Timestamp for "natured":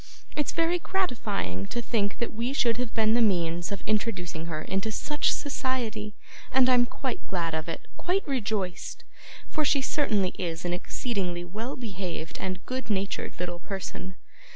12.89-13.39